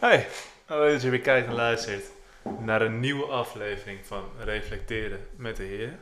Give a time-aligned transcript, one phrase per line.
[0.00, 0.26] Hey,
[0.66, 2.04] leuk dat je weer kijkt en luistert
[2.58, 5.98] naar een nieuwe aflevering van Reflecteren met de Heer.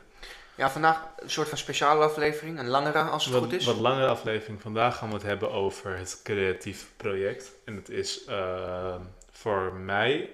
[0.54, 3.64] Ja, vandaag een soort van speciale aflevering, een langere als het Wat, goed is.
[3.64, 4.60] wat langere aflevering.
[4.60, 7.52] Vandaag gaan we het hebben over het creatief project.
[7.64, 8.94] En het is eh,
[9.30, 10.30] voor mij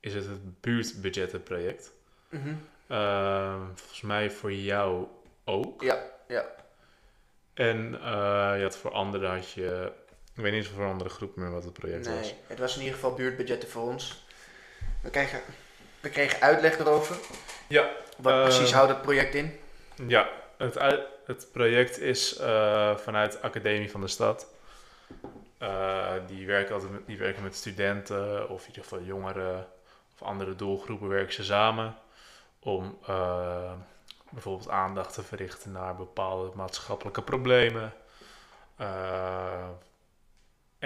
[0.00, 1.92] is het het buurtbudgettenproject.
[2.28, 2.54] Mhm.
[2.86, 5.06] Eh, volgens mij voor jou
[5.44, 5.82] ook.
[5.82, 6.44] Ja, ja.
[7.54, 9.92] En eh, je had voor anderen had je...
[10.36, 12.14] Ik weet niet of voor andere groepen meer wat het project was.
[12.14, 14.24] Nee, het was in ieder geval buurtbudgetten voor ons.
[15.02, 15.40] We kregen,
[16.00, 17.16] we kregen uitleg erover.
[17.68, 19.58] Ja, Wat Eh, precies houdt het project in?
[20.06, 20.74] Ja, het,
[21.26, 24.46] het project is eh, vanuit de Academie van de Stad.
[25.58, 29.66] Eh, die, werken altijd met, die werken met studenten of in ieder geval jongeren
[30.14, 31.96] of andere doelgroepen werken ze samen
[32.58, 32.98] om
[34.30, 37.92] bijvoorbeeld aandacht te verrichten naar bepaalde maatschappelijke problemen.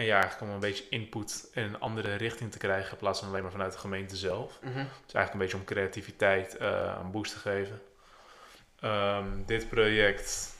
[0.01, 3.19] En ja, eigenlijk om een beetje input in een andere richting te krijgen in plaats
[3.19, 4.59] van alleen maar vanuit de gemeente zelf.
[4.61, 4.79] Mhm.
[4.79, 7.83] Het is eigenlijk een beetje om creativiteit eh, een boost te geven.
[8.81, 10.55] Ehm, dit project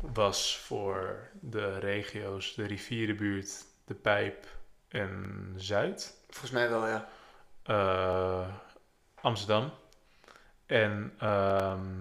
[0.00, 4.46] was voor de regio's, de rivierenbuurt, de Pijp
[4.88, 7.08] en Zuid, Volgens mij wel, ja.
[7.62, 8.48] eh,
[9.20, 9.72] Amsterdam.
[10.66, 12.00] En ehm,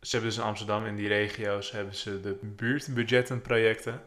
[0.00, 4.02] ze hebben dus in Amsterdam, in die regio's, hebben ze de buurtbudgettenprojecten.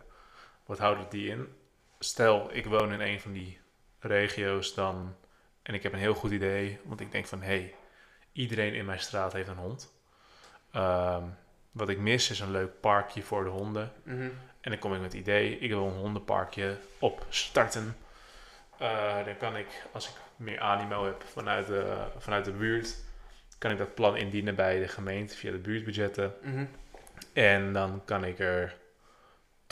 [0.65, 1.47] Wat houden die in?
[1.99, 3.59] Stel, ik woon in een van die
[3.99, 5.15] regio's dan
[5.63, 7.75] en ik heb een heel goed idee, want ik denk van hé, hey,
[8.31, 9.93] iedereen in mijn straat heeft een hond.
[10.71, 11.23] Ehm,
[11.71, 13.91] wat ik mis is een leuk parkje voor de honden.
[14.03, 14.29] Mhm.
[14.61, 17.95] En dan kom ik met het idee, ik wil een hondenparkje opstarten.
[18.77, 22.95] Eh, dan kan ik, als ik meer animo heb vanuit de, vanuit de buurt,
[23.57, 26.33] kan ik dat plan indienen bij de gemeente via de buurtbudgetten.
[26.41, 26.65] Mhm.
[27.33, 28.75] En dan kan ik er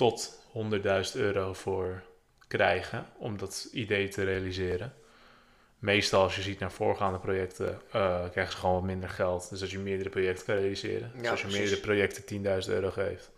[0.02, 0.44] tot
[1.13, 2.03] 100.000 euro voor
[2.47, 4.93] krijgen om dat idee te realiseren.
[5.80, 9.49] Meestal als je ziet naar voorgaande projecten, eh, krijgen ze gewoon wat minder geld.
[9.49, 11.11] Dus als je meerdere projecten kan realiseren.
[11.15, 11.59] dus als je precies.
[11.61, 12.26] meerdere projecten
[12.65, 13.31] 10.000 euro geeft,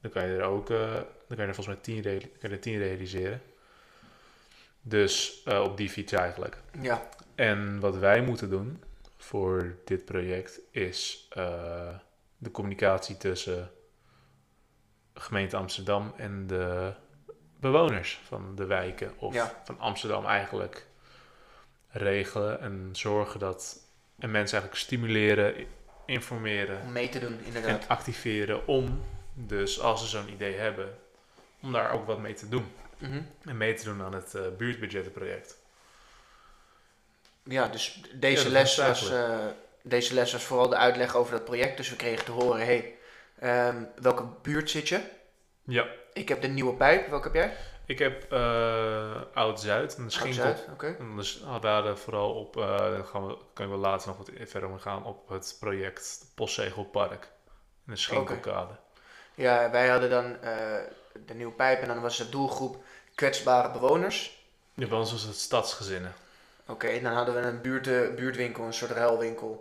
[0.00, 2.28] dan kan je er ook, eh, dan kan je er volgens mij 10, rea- kan
[2.40, 3.42] je er 10 realiseren.
[4.82, 6.56] Dus eh, op die fiets eigenlijk.
[6.80, 8.82] Ja, En wat wij moeten doen
[9.16, 11.28] voor dit project is
[12.38, 13.70] de communicatie tussen
[15.20, 16.92] gemeente Amsterdam en de
[17.60, 19.60] bewoners van de wijken of Ja.
[19.64, 20.86] van Amsterdam eigenlijk
[21.88, 23.78] regelen en zorgen dat
[24.18, 25.54] en mensen eigenlijk stimuleren,
[26.06, 27.88] informeren om mee te doen, en inderdaad.
[27.88, 29.02] activeren om
[29.34, 30.98] dus als ze zo'n idee hebben
[31.62, 33.20] om daar ook wat mee te doen Mhm.
[33.44, 35.56] en mee te doen aan het eh, buurtbudgettenproject.
[37.42, 39.38] Ja, dus deze, les was was, eh,
[39.82, 41.76] deze les was vooral de uitleg over dat project.
[41.76, 42.94] Dus we kregen te horen, hey,
[43.38, 45.00] ehm, welke buurt zit je?
[45.64, 45.86] Ja.
[46.12, 47.56] Ik heb de Nieuwe Pijp, welke heb jij?
[47.86, 50.42] Ik heb eh Oud-Zuid en de Schinkel.
[50.42, 50.96] Zuid, oké.
[50.98, 54.16] En dus we hadden vooral op, eh daar gaan we, kan ik wel later nog
[54.16, 57.28] wat verder om gaan, op het project Postzegelpark.
[57.86, 58.76] In de Schinkelkade.
[59.34, 60.78] Ja, wij hadden dan eh,
[61.26, 64.44] de Nieuwe Pijp en dan was de doelgroep kwetsbare bewoners.
[64.74, 66.14] Ja, bij ons was het Stadsgezinnen.
[66.66, 69.60] Oké, en dan hadden we een buurt, eh, buurtwinkel, een soort ruilwinkel.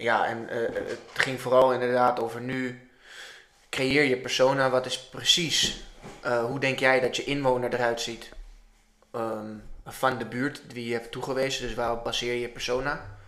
[0.00, 2.88] Ja, en eh, het ging vooral inderdaad over nu
[3.70, 4.70] creëer je persona.
[4.70, 5.84] Wat is precies,
[6.20, 8.30] eh, hoe denk jij dat je inwoner eruit ziet
[9.12, 9.54] ehm,
[9.86, 11.62] van de buurt die je hebt toegewezen.
[11.66, 13.18] Dus waarop baseer je persona.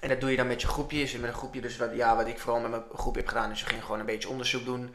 [0.00, 0.98] En dat doe je dan met je groepje.
[0.98, 3.28] Je zit met een groepje, dus wat, ja, wat ik vooral met mijn groepje heb
[3.28, 4.94] gedaan, is we gingen gewoon een beetje onderzoek doen.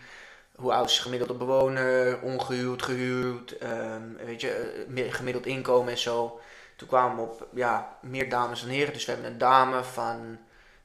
[0.56, 5.98] Hoe oud is de gemiddelde bewoner, ongehuwd, gehuwd, ehm, weet je, eh, gemiddeld inkomen en
[5.98, 6.40] zo.
[6.76, 8.94] Toen kwamen we op ja, meer dames dan heren.
[8.94, 10.40] Dus we hebben een dame van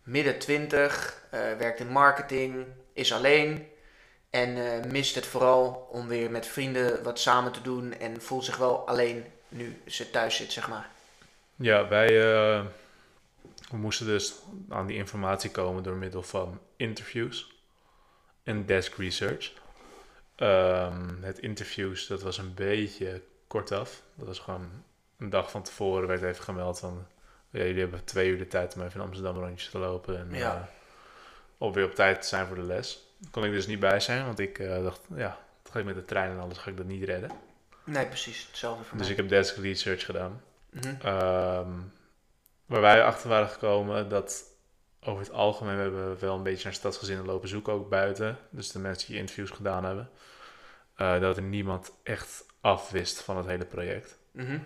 [0.05, 3.69] midden 20, eh, werkt in marketing, is alleen.
[4.31, 7.99] En eh, mist het vooral om weer met vrienden wat samen te doen.
[7.99, 10.89] En voelt zich wel alleen nu ze thuis zit, zeg maar.
[11.57, 12.65] Ja, wij eh,
[13.71, 14.35] we moesten dus
[14.69, 17.55] aan die informatie komen door middel van interviews
[18.43, 19.53] en desk research.
[20.37, 24.03] Ehm, het interviews, dat was een beetje kortaf.
[24.15, 24.71] Dat was gewoon
[25.19, 27.07] een dag van tevoren werd even gemeld van...
[27.55, 30.19] Ja, jullie hebben twee uur de tijd om even in Amsterdam rondjes te lopen.
[30.19, 30.55] En Ja.
[30.55, 30.62] eh,
[31.59, 33.09] om weer op tijd te zijn voor de les.
[33.19, 35.01] Daar kon ik dus niet bij zijn, want ik eh, dacht...
[35.15, 37.31] Ja, het gaat met de trein en alles ga ik dat niet redden.
[37.85, 38.47] Nee, precies.
[38.47, 39.25] Hetzelfde voor Dus ik mij.
[39.27, 40.43] heb desk research gedaan.
[40.71, 40.95] Mhm.
[41.01, 41.71] Ehm,
[42.67, 44.43] waar wij achter waren gekomen dat
[45.00, 48.39] over het algemeen we hebben wel een beetje naar stadsgezinnen lopen zoeken, ook buiten.
[48.50, 50.11] Dus de mensen die interviews gedaan hebben.
[50.95, 54.19] eh, dat er niemand echt afwist van het hele project.
[54.31, 54.59] Mhm.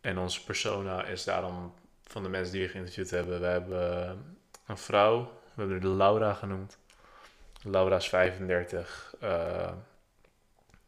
[0.00, 1.74] En onze persona is daarom
[2.06, 3.40] van de mensen die we geïnterviewd hebben.
[3.40, 4.18] We hebben
[4.66, 5.24] een vrouw,
[5.54, 6.78] we hebben haar Laura genoemd.
[7.62, 9.72] Laura is 35, eh,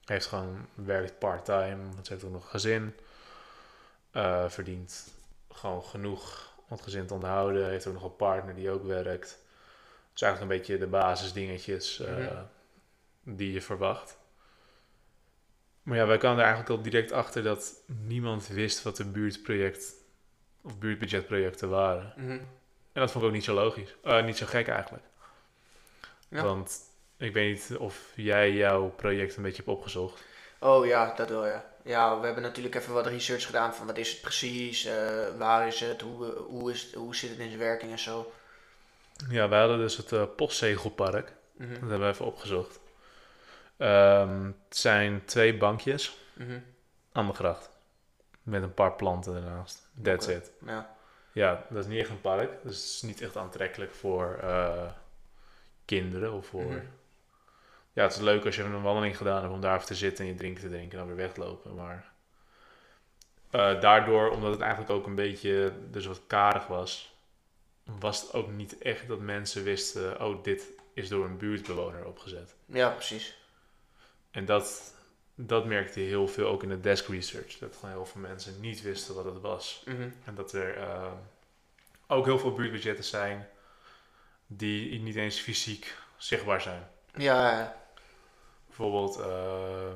[0.04, 2.94] heeft gewoon, werkt part-time, want ze heeft ook nog een gezin.
[4.10, 5.08] Eh, verdient
[5.50, 7.68] gewoon genoeg om het gezin te onderhouden.
[7.68, 9.38] Heeft ook nog een partner die ook werkt.
[10.12, 12.42] Dus eigenlijk een beetje de basisdingetjes eh, Mhm.
[13.22, 14.16] die je verwacht.
[15.82, 19.92] Maar ja, wij kwamen er eigenlijk al direct achter dat niemand wist wat de buurtproject
[20.62, 22.12] of buurtbudgetprojecten waren.
[22.16, 22.30] Mhm.
[22.92, 23.94] En dat vond ik ook niet zo logisch.
[24.02, 25.04] Eh, niet zo gek eigenlijk.
[26.28, 26.42] Ja.
[26.42, 26.80] Want
[27.16, 30.22] ik weet niet of jij jouw project een beetje hebt opgezocht.
[30.60, 31.64] Oh ja, dat wel ja.
[31.84, 35.66] Ja, we hebben natuurlijk even wat research gedaan van wat is het precies, eh, waar
[35.66, 38.32] is het, hoe, hoe, is hoe zit het in zijn werking en zo.
[39.28, 41.32] Ja, wij hadden dus het eh, postzegelpark.
[41.52, 41.68] Mhm.
[41.72, 42.80] Dat hebben we even opgezocht.
[43.76, 46.58] Ehm, het zijn twee bankjes Mhm.
[47.12, 47.70] aan de gracht.
[48.48, 49.88] Met een paar planten ernaast.
[50.02, 50.50] That's it.
[50.66, 50.96] Ja.
[51.32, 52.50] Ja, dat is niet echt een park.
[52.62, 54.90] Dus het is niet echt aantrekkelijk voor eh,
[55.84, 56.62] kinderen of voor...
[56.62, 56.84] Mhm.
[57.92, 60.24] Ja, het is leuk als je een wandeling gedaan hebt om daar even te zitten
[60.24, 61.74] en je drinken te drinken en dan weer weglopen.
[61.74, 62.12] Maar
[63.50, 67.16] eh, daardoor, omdat het eigenlijk ook een beetje dus wat karig was,
[67.84, 72.54] was het ook niet echt dat mensen wisten, oh, dit is door een buurtbewoner opgezet.
[72.66, 73.38] ja, precies.
[74.30, 74.94] En dat,
[75.40, 77.58] dat merkte je heel veel ook in de desk research.
[77.58, 79.82] Dat gewoon heel veel mensen niet wisten wat het was.
[79.84, 80.08] Mhm.
[80.24, 81.12] En dat er eh,
[82.06, 83.48] ook heel veel buurtbudgetten zijn
[84.46, 86.88] die niet eens fysiek zichtbaar zijn.
[87.14, 87.76] Ja.
[88.66, 89.92] Bijvoorbeeld eh,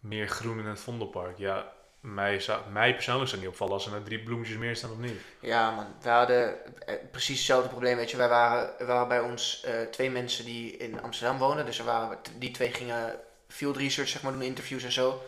[0.00, 1.38] meer groen in het Vondelpark.
[1.38, 4.76] Ja, mij, zou, mij persoonlijk zou het niet opvallen als er nou drie bloemetjes meer
[4.76, 5.20] staan of niet.
[5.40, 5.86] Ja, man.
[6.02, 7.96] We hadden eh, precies hetzelfde probleem.
[7.96, 11.66] Weet je, wij waren, waren bij ons twee mensen die in Amsterdam wonen.
[11.66, 13.20] Dus er waren, die twee gingen
[13.52, 15.22] field research, zeg maar, doen, interviews en zo.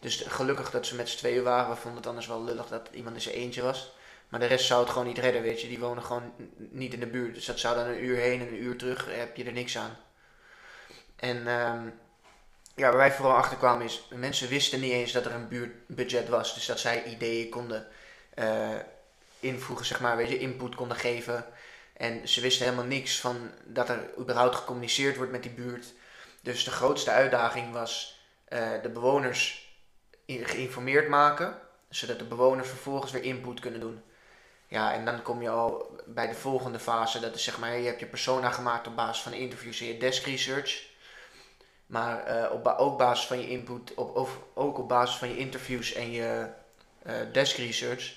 [0.00, 1.70] Dus gelukkig dat ze met z'n tweeën waren.
[1.70, 3.92] We vonden het anders wel lullig dat iemand in zijn eentje was.
[4.28, 5.68] Maar de rest zou het gewoon niet redden, weet je.
[5.68, 7.34] Die wonen gewoon niet in de buurt.
[7.34, 9.52] Dus dat zou dan een uur heen en een uur terug, eh, heb je er
[9.52, 9.96] niks aan.
[11.16, 11.88] En ehm,
[12.74, 16.28] ja, waar wij vooral achter kwamen is, mensen wisten niet eens dat er een buurtbudget
[16.28, 16.54] was.
[16.54, 17.86] Dus dat zij ideeën konden
[18.34, 18.78] eh,
[19.40, 21.44] invoegen, zeg maar, weet je, input konden geven.
[21.92, 25.86] En ze wisten helemaal niks van dat er überhaupt gecommuniceerd wordt met die buurt.
[26.42, 29.70] Dus de grootste uitdaging was eh, de bewoners
[30.26, 31.58] geïnformeerd maken,
[31.88, 34.02] zodat de bewoners vervolgens weer input kunnen doen.
[34.68, 37.20] Ja, en dan kom je al bij de volgende fase.
[37.20, 39.98] Dat is zeg maar, je hebt je persona gemaakt op basis van interviews en je
[39.98, 40.90] desk research.
[41.86, 45.28] Maar eh, op ba- ook basis van je input, op, of, ook op basis van
[45.28, 46.48] je interviews en je
[47.02, 48.12] eh, desk research,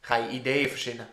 [0.00, 1.08] ga je ideeën verzinnen.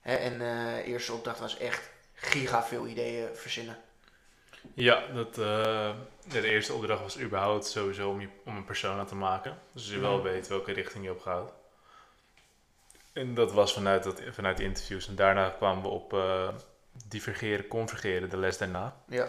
[0.00, 3.78] Hè, en de eerste opdracht was echt giga veel ideeën verzinnen.
[4.74, 5.90] Ja, dat, eh,
[6.28, 9.58] de eerste opdracht was überhaupt sowieso om, je, om een persona te maken.
[9.72, 11.52] Dus je wel weet welke richting je op gaat.
[13.12, 15.08] En dat was vanuit, dat, vanuit de interviews.
[15.08, 16.48] En daarna kwamen we op eh,
[17.08, 18.96] divergeren, convergeren, de les daarna.
[19.08, 19.28] Ja.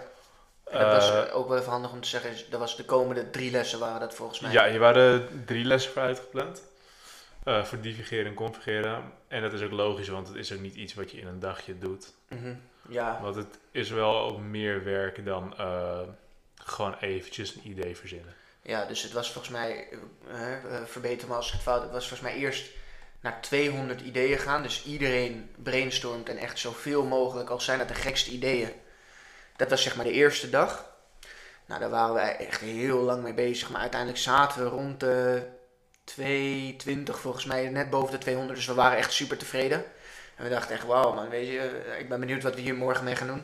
[0.63, 3.29] En dat was Eh, ook wel even handig om te zeggen, dat was de komende
[3.29, 4.51] drie lessen waren dat volgens mij.
[4.51, 6.61] Ja, hier waren drie lessen voor uitgepland.
[7.43, 9.11] Eh, voor divergeren en convergeren.
[9.27, 11.39] En dat is ook logisch, want het is ook niet iets wat je in een
[11.39, 12.13] dagje doet.
[12.27, 12.53] Mhm.
[12.89, 15.99] Ja, Want het is wel ook meer werk dan eh,
[16.55, 18.33] gewoon eventjes een idee verzinnen.
[18.61, 19.87] ja, dus het was volgens mij,
[20.31, 22.69] eh, verbeter me als ik het fout het was volgens mij eerst
[23.19, 24.63] naar 200 ideeën gaan.
[24.63, 28.71] Dus iedereen brainstormt en echt zoveel mogelijk, al zijn het de gekste ideeën.
[29.55, 30.89] Dat was zeg maar de eerste dag.
[31.65, 33.69] Nou, daar waren wij echt heel lang mee bezig.
[33.69, 35.47] Maar uiteindelijk zaten we rond de
[36.03, 38.55] 220 volgens mij, net boven de 200.
[38.57, 39.83] Dus we waren echt super tevreden.
[40.35, 43.03] En we dachten echt, wauw man, weet je, ik ben benieuwd wat we hier morgen
[43.03, 43.43] mee gaan doen.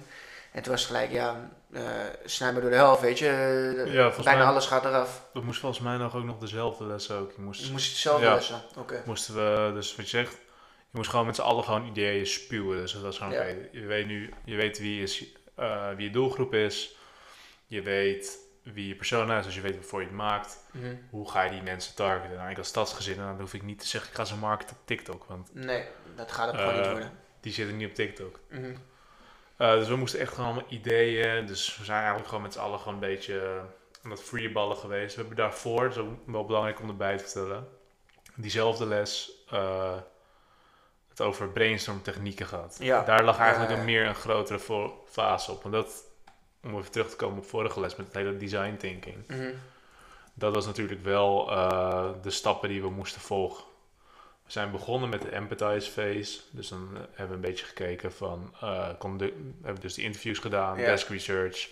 [0.51, 1.81] En toen was het gelijk, ja, eh
[2.25, 3.27] snij maar door de helft, weet je.
[3.85, 5.23] Eh, Ja, Bijna mij- alles gaat eraf.
[5.33, 7.31] Dat moest volgens mij nog ook nog dezelfde les ook.
[7.35, 8.33] Je moest, Je moest het zelf Ja.
[8.33, 8.61] lessen.
[8.77, 9.01] Oké.
[9.05, 10.31] moesten we, dus wat je zegt,
[10.91, 12.77] je moest gewoon met z'n allen gewoon ideeën spuwen.
[12.81, 13.39] Dus dat was gewoon, Ja.
[13.39, 15.23] oké, je weet nu, je weet wie, is,
[15.55, 16.95] eh, wie je doelgroep is.
[17.65, 18.37] Je weet
[18.73, 20.63] wie je persona is, dus je weet waarvoor je het maakt.
[20.71, 20.95] Mhm.
[21.09, 22.37] Hoe ga je die mensen targeten?
[22.37, 24.85] Nou, ik als stadsgezin, dan hoef ik niet te zeggen, ik ga ze marketen op
[24.85, 25.23] TikTok.
[25.27, 25.83] Want Nee,
[26.15, 27.11] dat gaat het gewoon niet Eh, worden.
[27.39, 28.39] die zitten niet op TikTok.
[29.57, 31.45] Eh, dus we moesten echt gewoon allemaal ideeën.
[31.45, 33.57] Dus we zijn eigenlijk gewoon met z'n allen gewoon een beetje eh,
[34.03, 35.15] aan het freeballen geweest.
[35.15, 37.67] We hebben daarvoor, dat is ook wel belangrijk om erbij te vertellen,
[38.35, 39.95] diezelfde les eh,
[41.09, 42.77] het over brainstorm technieken gehad.
[42.79, 43.03] Ja.
[43.03, 44.59] Daar lag eigenlijk een meer een grotere
[45.09, 45.61] fase op.
[45.63, 46.03] Want dat,
[46.67, 49.27] om even terug te komen op vorige les met het hele design thinking.
[49.27, 49.51] Mhm.
[50.33, 53.63] Dat was natuurlijk wel eh, de stappen die we moesten volgen.
[54.45, 56.39] We zijn begonnen met de empathize phase.
[56.51, 58.53] Dus dan eh, hebben we een beetje gekeken van...
[59.17, 61.69] de, hebben we dus die interviews gedaan, desk research.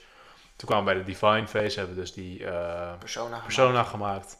[0.55, 3.25] Toen kwamen we bij de define phase, hebben we dus die eh, Persona.
[3.25, 3.43] gemaakt.
[3.43, 4.37] persona gemaakt.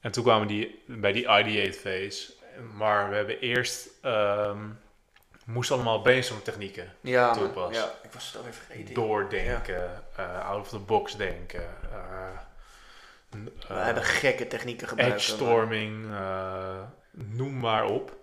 [0.00, 2.32] En toen kwamen we die, bij die ideate phase.
[2.76, 3.88] Maar we hebben eerst...
[4.02, 4.58] ehm
[5.52, 7.82] moesten allemaal brainstorm technieken Ja, toepassen.
[7.84, 8.94] ja, ik was het alweer vergeten.
[8.94, 12.38] doordenken, eh, out of the box denken, eh,
[13.68, 15.14] We hebben gekke technieken gebruikt.
[15.14, 16.80] edge storming, eh,
[17.10, 18.18] noem maar op.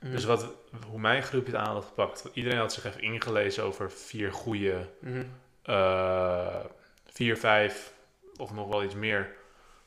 [0.00, 0.12] Mhm.
[0.12, 0.46] Dus wat,
[0.86, 2.24] hoe mijn groepje het aan had gepakt.
[2.32, 4.88] Iedereen had zich even ingelezen over vier goede,
[5.62, 6.56] eh,
[7.12, 7.92] vier, vijf
[8.36, 9.34] of nog wel iets meer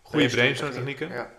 [0.01, 1.09] goede brainstorm technieken.
[1.09, 1.29] Ja.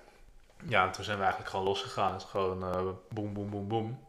[0.68, 2.12] Ja, en toen zijn we eigenlijk gewoon losgegaan.
[2.12, 4.06] Het is gewoon eh boem, boem, boem, boem.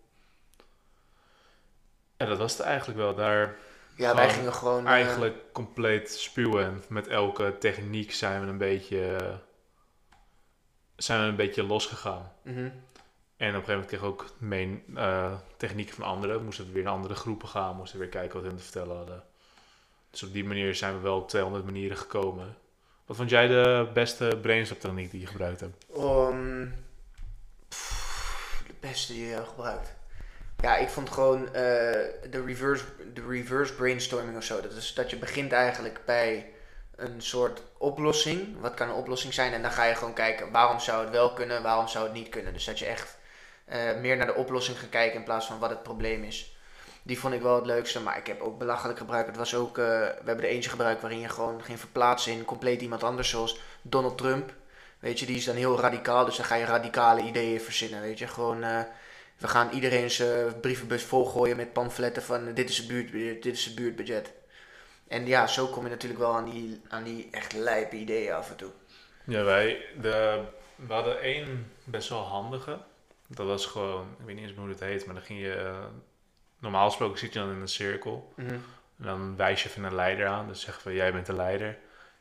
[2.18, 3.16] En dat was het eigenlijk wel.
[3.16, 3.56] Daar
[3.96, 4.86] ja, wij gingen gewoon...
[4.86, 6.66] eh, eigenlijk compleet spuwen.
[6.66, 9.18] En met elke techniek zijn we een beetje,
[10.96, 12.32] zijn we een beetje losgegaan.
[12.42, 12.70] mhm.
[13.38, 16.44] En op een gegeven moment kreeg ik ook mee eh, technieken van anderen.
[16.44, 17.76] Moesten we weer naar andere groepen gaan.
[17.76, 19.24] Moesten we weer kijken wat hun te vertellen hadden.
[20.10, 22.58] Dus op die manier zijn we wel op 200 manieren gekomen.
[23.06, 25.86] Wat vond jij de beste brainstorm techniek die je gebruikt hebt?
[27.70, 29.94] Pff, de beste die je hebt gebruikt.
[30.66, 31.52] Ja, ik vond gewoon eh,
[32.30, 34.62] de, reverse, de reverse brainstorming of zo.
[34.62, 36.52] Dat is dat je begint eigenlijk bij
[36.96, 38.60] een soort oplossing.
[38.60, 39.54] Wat kan een oplossing zijn?
[39.54, 42.30] En dan ga je gewoon kijken waarom zou het wel kunnen, waarom zou het niet
[42.30, 42.54] kunnen.
[42.54, 43.18] Dus dat je echt
[43.66, 46.58] eh, meer naar de oplossing gaat kijken in plaats van wat het probleem is.
[47.04, 49.28] Die vond ik wel het leukste, maar ik heb ook belachelijk gebruikt.
[49.28, 52.46] Het was ook, eh, we hebben er eentje gebruikt waarin je gewoon ging verplaatsen in
[52.46, 54.54] compleet iemand anders, zoals Donald Trump.
[55.00, 58.20] Weet je, die is dan heel radicaal, dus dan ga je radicale ideeën verzinnen, weet
[58.20, 58.28] je.
[58.28, 58.64] Gewoon,
[59.38, 63.66] we gaan iedereen zijn brievenbus volgooien met pamfletten van dit is het buurtbudget, dit is
[63.66, 64.34] het buurtbudget.
[65.08, 68.50] En ja, zo kom je natuurlijk wel aan die, aan die echt lijpe ideeën af
[68.50, 68.72] en toe.
[69.26, 70.42] Ja, wij de,
[70.76, 72.78] we hadden één best wel handige.
[73.28, 75.74] Dat was gewoon, ik weet niet eens hoe het heet, maar dan ging je...
[76.60, 78.34] normaal gesproken zit je dan in een cirkel.
[78.36, 78.54] Mhm.
[79.00, 80.48] En dan wijs je even een leider aan.
[80.48, 81.78] Dus zeggen we, jij bent de leider.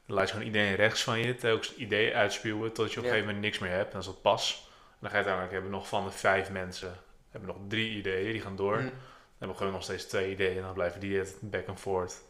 [0.07, 3.03] Dan laat je gewoon iedereen rechts van je telkens idee uitspuwen tot je op een
[3.03, 3.09] Ja.
[3.09, 3.85] gegeven moment niks meer hebt.
[3.85, 4.69] En dan is dat pas.
[4.91, 6.97] En dan ga je uiteindelijk hebben nog van de vijf mensen,
[7.39, 8.75] hebben nog drie ideeën, die gaan door.
[8.77, 8.85] Mhm.
[8.85, 8.93] Dan
[9.39, 12.23] hebben we gewoon nog steeds twee ideeën en dan blijven die het back and forth.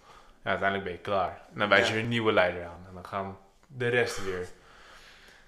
[0.42, 1.42] Ja, uiteindelijk ben je klaar.
[1.52, 2.00] En dan wijs je Ja.
[2.00, 2.84] een nieuwe leider aan.
[2.88, 4.48] En dan gaan de rest weer.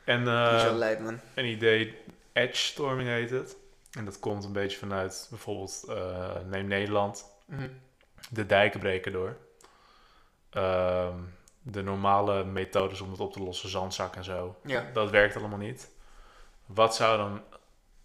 [0.05, 1.21] En eh, man.
[1.35, 1.99] een idee,
[2.33, 3.57] edge storming heet het.
[3.93, 7.69] En dat komt een beetje vanuit bijvoorbeeld, eh, neem Nederland Mhm.
[8.31, 9.37] de dijken breken door.
[10.51, 11.19] Ehm,
[11.63, 14.91] de normale methodes om het op te lossen, zandzak en zo, Ja.
[14.93, 15.91] dat werkt allemaal niet.
[16.67, 17.43] Wat zou dan,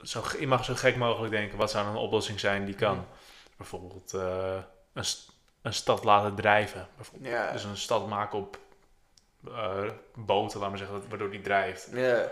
[0.03, 3.05] zo, je mag zo gek mogelijk denken, wat zou een oplossing zijn die kan?
[3.57, 4.57] Bijvoorbeeld eh,
[4.93, 5.03] een,
[5.61, 6.87] een stad laten drijven.
[6.95, 7.51] Bijvoorbeeld.
[7.51, 8.57] Dus een stad maken op
[9.47, 9.83] eh,
[10.15, 11.89] boten, laat maar zeggen, waardoor die drijft.
[11.93, 12.31] ja.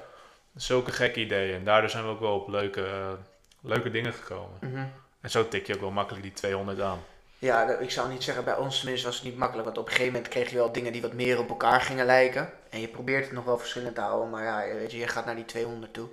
[0.55, 1.55] Zulke gekke ideeën.
[1.55, 3.17] En daardoor zijn we ook wel op leuke,
[3.61, 4.57] leuke dingen gekomen.
[4.61, 4.85] Mhm.
[5.21, 6.99] En zo tik je ook wel makkelijk die 200 aan.
[7.39, 9.65] Ja, ik zou niet zeggen, bij ons tenminste was het niet makkelijk.
[9.65, 12.05] Want op een gegeven moment kreeg je wel dingen die wat meer op elkaar gingen
[12.05, 12.49] lijken.
[12.69, 14.29] En je probeert het nog wel verschillend te houden.
[14.29, 16.07] Maar ja, weet je, je gaat naar die 200 toe.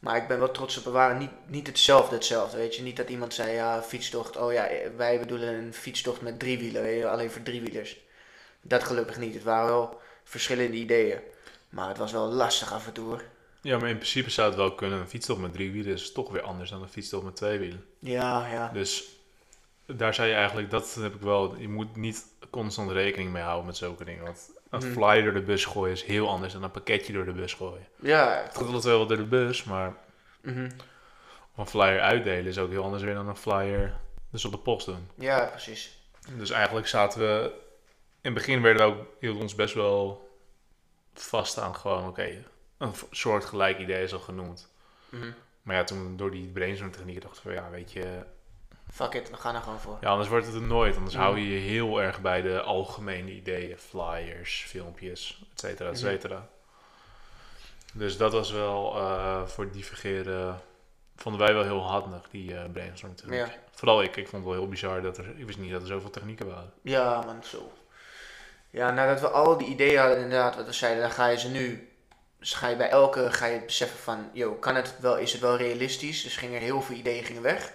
[0.00, 2.82] Maar ik ben wel trots op, we waren niet, niet hetzelfde hetzelfde, weet je.
[2.82, 6.82] Niet dat iemand zei, ja, fietstocht, oh ja, wij bedoelen een fietstocht met drie wielen,
[6.82, 7.96] weet je, alleen voor driewielers.
[8.60, 11.18] Dat gelukkig niet, het waren wel verschillende ideeën.
[11.68, 13.22] Maar het was wel lastig af en toe hoor.
[13.62, 14.98] Ja, maar in principe zou het wel kunnen.
[14.98, 17.84] Een fietstocht met drie wielen is toch weer anders dan een fietstocht met twee wielen.
[17.98, 18.70] Ja, ja.
[18.72, 19.04] Dus
[19.86, 23.66] daar zou je eigenlijk, dat heb ik wel, je moet niet constant rekening mee houden
[23.66, 24.24] met zulke dingen.
[24.24, 24.92] Want een Mhm.
[24.92, 27.86] flyer door de bus gooien is heel anders dan een pakketje door de bus gooien.
[27.96, 28.42] Ja.
[28.44, 29.96] Het gaat altijd wel door de bus, maar
[30.40, 30.70] mhm.
[31.56, 33.94] een flyer uitdelen is ook heel anders weer dan een flyer
[34.30, 35.08] dus op de post doen.
[35.14, 35.98] Ja, precies.
[36.36, 37.52] Dus eigenlijk zaten we,
[38.20, 40.28] in het begin werden we ook, hielden ons best wel
[41.14, 42.44] vast aan gewoon, oké,
[42.78, 44.68] een soort gelijk idee is al genoemd.
[45.08, 45.30] Mhm.
[45.62, 48.24] Maar ja, toen door die brainstorm technieken dachten we, ja, weet je,
[48.92, 49.98] Fuck it, we gaan er gewoon voor.
[50.00, 50.96] ja, anders wordt het er nooit.
[50.96, 51.24] Anders Mhm.
[51.24, 56.04] hou je je heel erg bij de algemene ideeën, flyers, filmpjes, et cetera, et Mhm.
[56.10, 56.46] cetera.
[57.92, 60.60] Dus dat was wel eh, voor divergeren,
[61.16, 63.14] vonden wij wel heel handig, die eh brainstorm.
[63.32, 63.48] Ja.
[63.70, 65.86] Vooral ik, ik vond het wel heel bizar dat er, ik wist niet dat er
[65.86, 66.72] zoveel technieken waren.
[66.82, 67.72] Ja, man, zo.
[68.70, 71.48] Ja, nadat we al die ideeën hadden, inderdaad, wat we zeiden, dan ga je ze
[71.48, 71.88] nu.
[72.38, 75.40] Dus ga je bij elke ga je beseffen van, yo, kan het wel, is het
[75.40, 76.22] wel realistisch?
[76.22, 77.72] Dus gingen er heel veel ideeën gingen weg.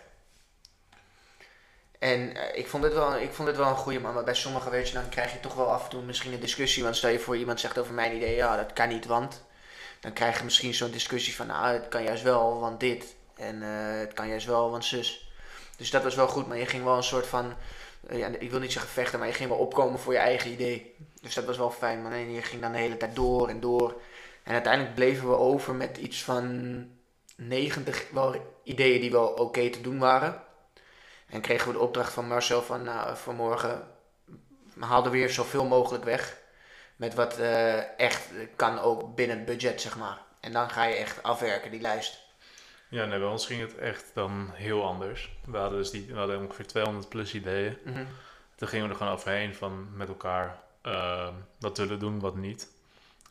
[1.99, 4.35] En eh, ik, vond het wel, ik vond het wel een goede man, maar bij
[4.35, 6.83] sommigen, weet dan krijg je toch wel af en toe misschien een discussie.
[6.83, 9.43] Want stel je voor, iemand zegt over mijn idee, ja, dat kan niet, want.
[9.99, 13.15] Dan krijg je misschien zo'n discussie van, nou, het kan juist wel, want dit.
[13.35, 15.29] En eh, het kan juist wel, want zus.
[15.77, 17.53] Dus dat was wel goed, maar je ging wel een soort van
[18.07, 20.51] eh, ja, ik wil niet zeggen vechten, maar je ging wel opkomen voor je eigen
[20.51, 20.95] idee.
[21.21, 22.05] Dus dat was wel fijn.
[22.05, 24.01] En je ging dan de hele tijd door en door.
[24.43, 26.87] En uiteindelijk bleven we over met iets van
[27.35, 30.43] 90 wel ideeën die wel oké te doen waren.
[31.29, 33.88] En kregen we de opdracht van Marcel van nou, vanmorgen
[34.79, 36.38] haal er weer zoveel mogelijk weg.
[36.96, 40.22] Met wat eh, echt kan ook binnen het budget, zeg maar.
[40.39, 42.24] En dan ga je echt afwerken, die lijst.
[42.89, 45.38] Ja, nee, bij ons ging het echt dan heel anders.
[45.46, 47.77] We hadden dus die, we hadden ongeveer 200 plus ideeën.
[47.84, 48.05] Mhm.
[48.55, 51.27] Toen gingen we er gewoon overheen van met elkaar eh,
[51.60, 52.74] wat willen doen, wat niet.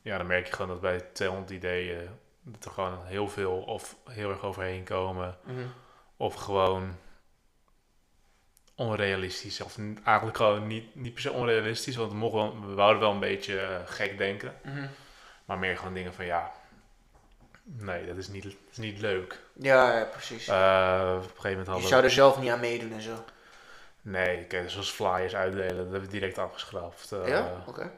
[0.02, 2.08] ja, dan merk je gewoon dat bij 200 ideeën
[2.42, 5.36] dat er gewoon heel veel of heel erg overheen komen.
[5.42, 5.66] Mhm.
[6.16, 6.96] Of gewoon
[8.74, 9.60] onrealistisch.
[9.60, 13.10] Of eigenlijk gewoon niet, niet per se onrealistisch, want we, mogen wel, we wouden wel
[13.12, 14.54] een beetje eh, gek denken.
[14.62, 14.86] Mhm.
[15.44, 16.52] Maar meer gewoon dingen van ja,
[17.62, 19.40] nee, dat is niet, dat is niet leuk.
[19.52, 20.48] Ja, ja, precies.
[20.48, 23.24] Eh, op een gegeven moment je hadden zou er zelf niet aan meedoen en zo.
[24.02, 27.12] Nee, kijk, zoals flyers uitdelen, dat hebben we direct afgeschrapt.
[27.12, 27.64] Eh, ja?
[27.66, 27.90] Oké.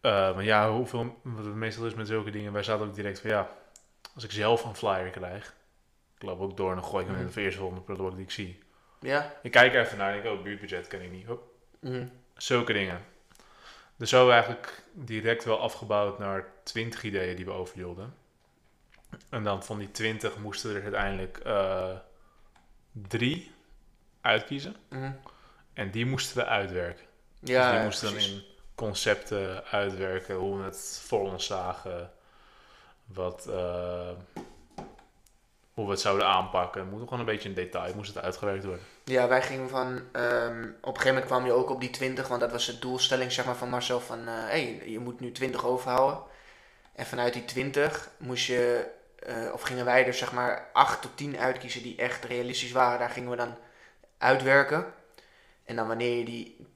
[0.00, 3.30] maar ja, hoeveel, wat het meestal is met zulke dingen, wij zaten ook direct van
[3.30, 3.48] ja,
[4.14, 5.54] als ik zelf een flyer krijg,
[6.16, 7.34] ik loop ook door en dan gooi ik hem in Mhm.
[7.34, 8.62] de eerste volgende product die ik zie.
[9.06, 9.32] Ja?
[9.42, 11.26] Ik kijk even naar en denk, oh, buurtbudget kan ik niet.
[11.26, 11.42] Hop,
[11.80, 12.06] Mhm.
[12.36, 13.04] zulke dingen.
[13.96, 18.14] Dus zo eigenlijk direct wel afgebouwd naar 20 ideeën die we overhielden.
[19.30, 21.90] En dan van die 20 moesten er uiteindelijk eh,
[22.92, 23.52] drie
[24.20, 24.76] uitkiezen.
[24.88, 25.12] Mhm.
[25.72, 27.04] En die moesten we uitwerken.
[27.40, 28.30] Ja, dus die moesten precies.
[28.30, 28.44] dan in
[28.74, 32.12] concepten uitwerken, hoe we het voor ons zagen,
[33.04, 34.08] wat, eh,
[35.76, 36.80] hoe we het zouden aanpakken.
[36.80, 38.84] Het moet gewoon een beetje in detail, moest het uitgewerkt worden.
[39.04, 40.02] Ja, wij gingen van.
[40.12, 42.78] ehm, op een gegeven moment kwam je ook op die 20, want dat was de
[42.78, 46.20] doelstelling zeg maar, van Marcel: van hé, hey, je moet nu 20 overhouden.
[46.92, 48.86] En vanuit die 20 moest je,
[49.18, 52.98] eh, of gingen wij er zeg maar 8 tot 10 uitkiezen die echt realistisch waren.
[52.98, 53.54] Daar gingen we dan
[54.18, 54.94] uitwerken.
[55.64, 56.66] En dan wanneer je die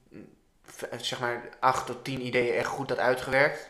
[0.97, 3.69] zeg maar 8 tot 10 ideeën echt goed had uitgewerkt.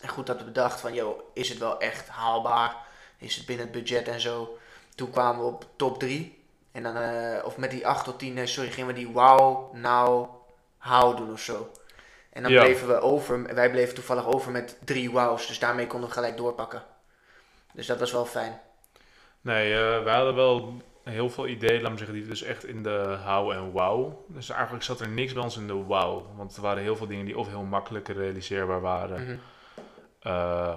[0.00, 2.88] En goed had bedacht van, joh, is het wel echt haalbaar?
[3.20, 4.58] Is het binnen het budget en zo?
[4.94, 6.38] Toen kwamen we op top 3.
[6.72, 9.74] En dan, eh, of met die 8 tot 10, nee, sorry, gingen we die wow,
[9.74, 10.26] nou,
[10.78, 11.70] how doen of zo.
[12.32, 12.62] En dan Ja.
[12.62, 16.36] bleven we over, wij bleven toevallig over met drie wows, dus daarmee konden we gelijk
[16.36, 16.82] doorpakken.
[17.72, 18.60] Dus dat was wel fijn.
[19.40, 20.74] Nee, eh wij hadden wel
[21.04, 24.12] heel veel ideeën, laat me zeggen, die dus echt in de how en wow.
[24.26, 26.26] Dus eigenlijk zat er niks bij ons in de wow.
[26.36, 29.40] Want er waren heel veel dingen die of heel makkelijk realiseerbaar waren.
[30.20, 30.74] Eh,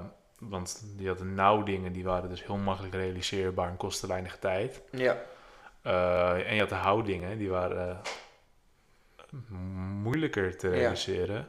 [0.49, 4.81] want die hadden nou dingen, die waren dus heel makkelijk realiseerbaar en kostten weinig tijd.
[4.91, 5.17] Ja,
[5.81, 7.89] Eh, en je had de houdingen, die waren
[9.17, 9.37] eh,
[10.03, 10.73] moeilijker te Ja.
[10.73, 11.47] realiseren.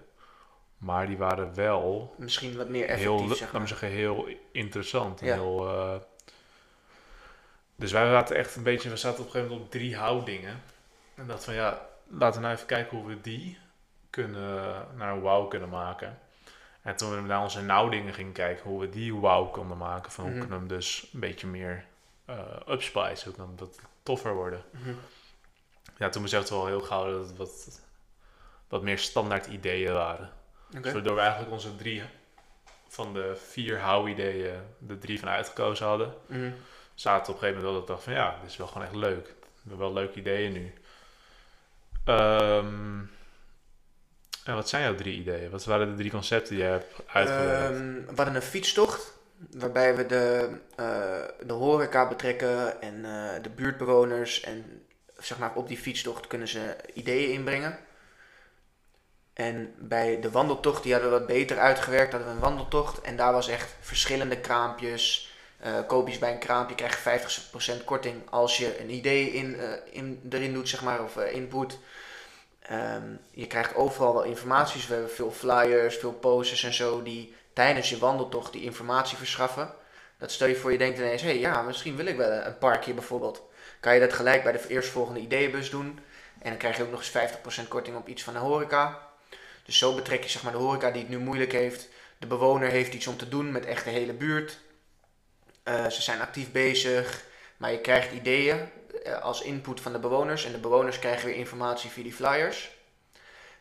[0.78, 3.68] Maar die waren wel misschien wat meer heel, effectief, laat zeg maar.
[3.68, 5.20] zeggen, heel interessant.
[5.20, 5.34] en Ja.
[5.34, 5.94] Heel, eh,
[7.76, 10.62] dus wij zaten echt een beetje, we zaten op een gegeven moment op drie houdingen.
[11.14, 13.58] En dachten van ja, laten we nou even kijken hoe we die
[14.10, 16.18] kunnen, naar een wow kunnen maken.
[16.84, 20.12] En toen we naar onze nou-dingen gingen kijken, hoe we die wow konden maken.
[20.12, 20.40] Van hoe Mhm.
[20.40, 21.84] kunnen we hem dus een beetje meer
[22.24, 22.36] eh
[22.68, 24.62] upspicen, hoe kan dat toffer worden.
[24.70, 24.92] Mhm.
[25.98, 27.80] Ja, toen beseften we al heel gauw dat het wat,
[28.68, 30.30] wat meer standaard ideeën waren.
[30.80, 32.02] Dus waardoor we eigenlijk onze drie
[32.88, 36.14] van de vier hou-ideeën de drie van uitgekozen hadden.
[36.26, 36.50] Mhm.
[36.94, 38.82] Zaten op een gegeven moment wel dat ik dacht van ja, dit is wel gewoon
[38.82, 39.26] echt leuk.
[39.26, 40.74] We hebben wel leuke ideeën nu.
[42.04, 42.98] Ehm,
[44.44, 45.50] wat zijn jouw drie ideeën?
[45.50, 47.76] Wat waren de drie concepten die je hebt uitgewerkt?
[47.76, 49.12] Ehm, we hadden een fietstocht,
[49.50, 54.40] waarbij we de, eh, de horeca betrekken en eh, de buurtbewoners.
[54.40, 54.86] En
[55.18, 57.78] zeg maar, op die fietstocht kunnen ze ideeën inbrengen.
[59.32, 63.00] En bij de wandeltocht, die hadden we wat beter uitgewerkt, hadden we een wandeltocht.
[63.00, 65.32] En daar was echt verschillende kraampjes.
[66.06, 69.56] Iets bij een kraampje, krijg je 50% korting als je een idee in,
[69.90, 71.78] in, erin doet, zeg maar, of input.
[72.68, 74.80] Ehm, je krijgt overal wel informatie.
[74.88, 79.74] We hebben veel flyers, veel posters en zo die tijdens je wandeltocht die informatie verschaffen.
[80.18, 82.58] Dat stel je voor, je denkt ineens, hé hey, ja, misschien wil ik wel een
[82.58, 83.42] parkje bijvoorbeeld.
[83.80, 85.98] Kan je dat gelijk bij de eerstvolgende ideeënbus doen.
[86.38, 89.08] En dan krijg je ook nog eens 50% korting op iets van de horeca.
[89.64, 91.88] Dus zo betrek je zeg maar de horeca die het nu moeilijk heeft.
[92.18, 94.58] De bewoner heeft iets om te doen met echt de hele buurt.
[95.62, 97.24] Eh, ze zijn actief bezig,
[97.56, 98.68] maar je krijgt ideeën
[99.04, 100.44] eh, als input van de bewoners.
[100.44, 102.70] En de bewoners krijgen weer informatie via die flyers.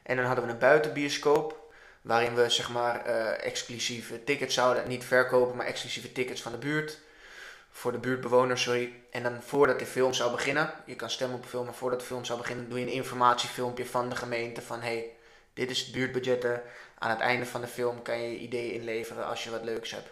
[0.04, 5.06] En dan hadden we een buitenbioscoop, waarin we zeg maar eh, exclusieve tickets zouden, niet
[5.06, 7.00] verkopen, maar exclusieve tickets van de buurt.
[7.72, 8.94] Voor de buurtbewoners, sorry.
[9.12, 12.06] En dan voordat de film zou beginnen, je kan stemmen op film, maar voordat de
[12.06, 15.10] film zou beginnen, doe je een informatiefilmpje van de gemeente van hey,
[15.54, 16.62] dit is het buurtbudgetten.
[17.00, 20.10] Aan het einde van de film kan je ideeën inleveren als je wat leuks hebt.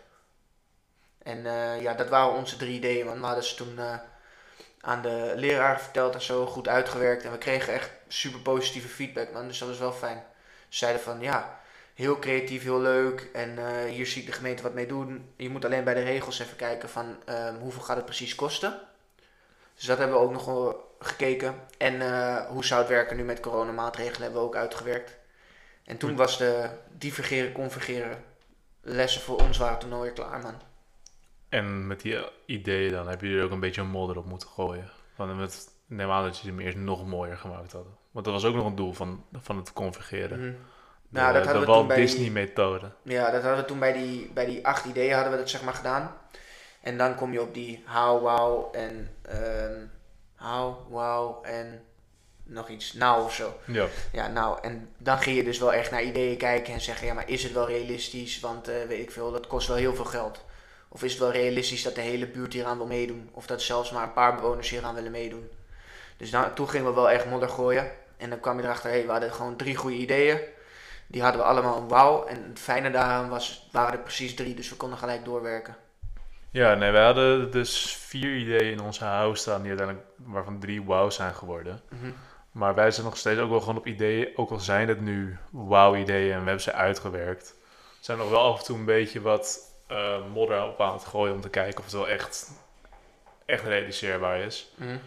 [1.23, 3.97] En eh, ja, dat waren onze drie ideeën, want we hadden ze toen eh,
[4.81, 7.23] aan de leraar verteld en zo, goed uitgewerkt.
[7.23, 9.47] En we kregen echt super positieve feedback, man.
[9.47, 10.23] Dus dat was wel fijn.
[10.69, 11.59] Ze zeiden van, ja,
[11.93, 13.29] heel creatief, heel leuk.
[13.33, 15.33] En eh, hier zie ik de gemeente wat mee doen.
[15.35, 18.79] Je moet alleen bij de regels even kijken van ehm, hoeveel gaat het precies kosten.
[19.75, 21.55] Dus dat hebben we ook nog gekeken.
[21.77, 21.93] En
[22.47, 25.17] hoe zou het werken nu met coronamaatregelen hebben we ook uitgewerkt.
[25.85, 28.23] En toen was de divergeren, convergeren
[28.81, 30.70] lessen voor ons waren toen alweer klaar, man.
[31.51, 34.47] En met die ideeën dan heb je er ook een beetje een modder op moeten
[34.49, 34.89] gooien.
[35.15, 37.93] Want met, neem aan dat je hem eerst nog mooier gemaakt hadden.
[38.11, 40.39] Want dat was ook nog een doel van, van het configureren.
[40.39, 40.53] Mhm.
[41.09, 42.91] Nou, de, dat de hadden we Walt toen bij die- Disney methode.
[43.01, 45.63] Ja, dat hadden we toen bij die, bij die acht ideeën hadden we dat zeg
[45.63, 46.15] maar gedaan.
[46.81, 49.85] En dan kom je op die how, wow en ehm
[50.35, 51.81] how, wow en
[52.43, 53.53] nog iets, nou of zo.
[53.65, 53.85] Ja.
[54.11, 57.13] Ja, nou, en dan ging je dus wel echt naar ideeën kijken en zeggen, ja,
[57.13, 58.39] maar is het wel realistisch?
[58.39, 60.45] Want eh, weet ik veel, dat kost wel heel veel geld.
[60.93, 63.29] Of is het wel realistisch dat de hele buurt hieraan wil meedoen?
[63.31, 65.49] Of dat zelfs maar een paar bewoners hieraan willen meedoen?
[66.17, 67.91] Dus dan, toen gingen we wel echt modder gooien.
[68.17, 70.39] En dan kwam je erachter, hé, hey, we hadden gewoon drie goede ideeën.
[71.07, 72.25] Die hadden we allemaal een wauw.
[72.25, 75.75] En het fijne daaraan was, waren er precies drie, dus we konden gelijk doorwerken.
[76.49, 80.81] Ja, nee, wij hadden dus vier ideeën in onze house staan, die uiteindelijk, waarvan drie
[80.81, 81.81] wow zijn geworden.
[81.89, 82.11] Mhm.
[82.51, 85.37] Maar wij zijn nog steeds ook wel gewoon op ideeën, ook al zijn het nu
[85.49, 87.55] wow-ideeën en we hebben ze uitgewerkt.
[87.99, 91.33] Zijn nog wel af en toe een beetje wat eh, modder op aan het gooien
[91.33, 92.51] om te kijken of het wel echt,
[93.45, 94.71] echt realiseerbaar is.
[94.75, 94.97] Mhm.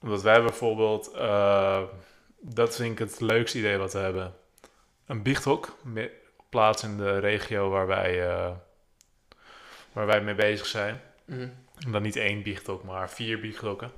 [0.00, 1.82] Omdat wij bijvoorbeeld, eh,
[2.40, 4.34] dat vind ik het leukste idee wat we hebben,
[5.06, 5.76] een biechthok
[6.48, 8.50] plaats in de regio waar wij, eh,
[9.92, 11.00] waar wij mee bezig zijn.
[11.24, 11.48] Mhm.
[11.84, 13.92] En dan niet één biechthok, maar vier biechthokken.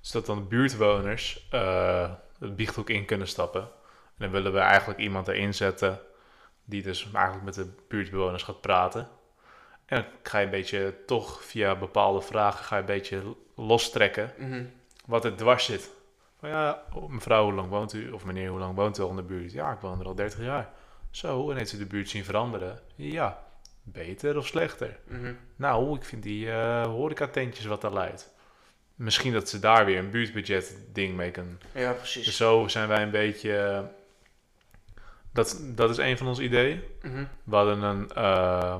[0.00, 3.62] Zodat dan de buurtbewoners eh het biechthok in kunnen stappen.
[3.62, 3.68] En
[4.16, 6.00] dan willen we eigenlijk iemand erin zetten
[6.64, 9.08] die dus eigenlijk met de buurtbewoners gaat praten.
[9.86, 13.22] En dan ga je een beetje toch via bepaalde vragen ga je een beetje
[13.54, 14.64] lostrekken Mhm.
[15.06, 15.90] wat er dwars zit.
[16.38, 18.10] Van ja, oh, mevrouw, hoe lang woont u?
[18.10, 19.52] Of meneer, hoe lang woont u al in de buurt?
[19.52, 20.68] Ja, ik woon er al 30 jaar.
[21.10, 22.80] Zo, en heeft u de buurt zien veranderen?
[22.94, 23.42] Ja,
[23.82, 24.98] beter of slechter?
[25.08, 25.32] Mhm.
[25.56, 28.34] Nou, ik vind die eh horecatentjes wat daar leidt.
[28.94, 31.60] Misschien dat ze daar weer een buurtbudget ding mee kunnen.
[31.72, 32.24] Ja, precies.
[32.24, 33.56] Dus zo zijn wij een beetje...
[33.58, 33.80] eh,
[35.32, 36.82] dat, dat is een van onze ideeën.
[37.02, 37.24] Mhm.
[37.44, 38.10] We hadden een...
[38.12, 38.76] eh,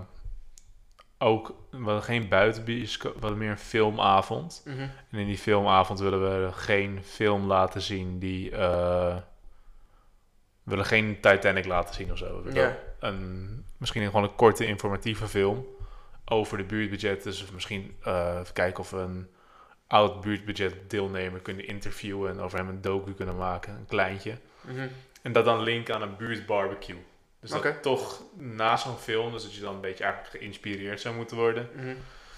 [1.19, 1.55] ook...
[1.71, 3.15] We hadden geen buitenbioscoop.
[3.15, 4.63] We hadden meer een filmavond.
[4.65, 4.79] Mhm.
[5.11, 8.51] En in die filmavond willen we geen film laten zien die...
[8.51, 9.17] eh,
[10.63, 12.37] we willen geen Titanic laten zien of zo.
[12.37, 12.79] We willen Ja.
[13.09, 15.67] een, misschien gewoon een korte informatieve film
[16.25, 17.23] over de buurtbudget.
[17.23, 19.29] Dus misschien eh, kijken of we een
[19.87, 24.39] oud buurtbudget deelnemer kunnen interviewen en over hem een docu kunnen maken, een kleintje.
[24.61, 24.89] Mhm.
[25.23, 27.05] En dat dan linken aan een buurtbarbecue.
[27.51, 31.15] Dus dat toch na zo'n film, dus dat je dan een beetje eigenlijk geïnspireerd zou
[31.15, 31.95] moeten worden, Mhm.